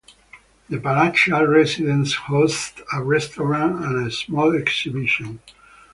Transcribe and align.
The 0.67 0.79
palatial 0.79 1.45
residence 1.45 2.15
hosts 2.15 2.81
a 2.91 3.03
restaurant 3.03 3.85
and 3.85 4.07
a 4.07 4.09
small 4.09 4.51
exhibition. 4.55 5.41